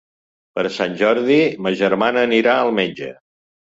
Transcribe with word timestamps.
Per 0.59 0.63
Sant 0.77 0.95
Jordi 1.03 1.39
ma 1.67 1.77
germana 1.85 2.27
anirà 2.33 2.61
al 2.65 2.79
metge. 2.83 3.17